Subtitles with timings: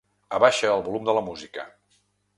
[0.37, 1.71] Abaixa el volum de la música.